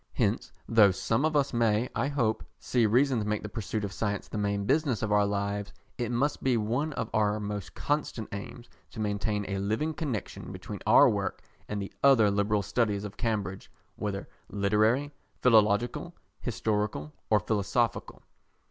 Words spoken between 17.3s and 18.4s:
philosophical.